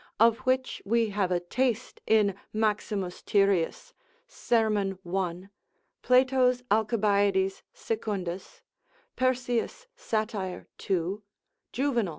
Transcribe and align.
of 0.19 0.39
which 0.47 0.81
we 0.83 1.09
have 1.11 1.29
a 1.31 1.39
taste 1.39 2.01
in 2.07 2.33
Maximus 2.51 3.21
Tyrius, 3.21 3.93
serm. 4.27 4.97
1. 5.03 5.49
Plato's 6.01 6.63
Alcibiades 6.71 7.61
Secundus, 7.71 8.63
Persius 9.15 9.85
Sat. 9.95 10.33
2. 10.79 11.21
Juvenal. 11.71 12.09